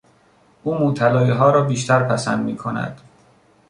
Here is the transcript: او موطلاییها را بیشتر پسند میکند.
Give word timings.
او 0.63 0.75
موطلاییها 0.77 1.51
را 1.51 1.61
بیشتر 1.61 2.03
پسند 2.03 2.45
میکند. 2.45 3.01